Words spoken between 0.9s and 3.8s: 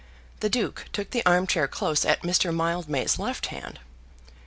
took the armchair close at Mr. Mildmay's left hand.